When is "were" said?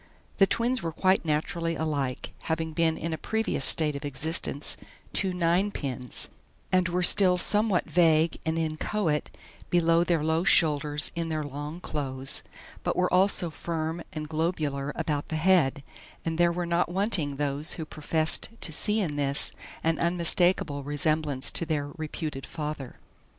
0.81-0.91, 6.89-7.03, 12.95-13.13, 16.51-16.65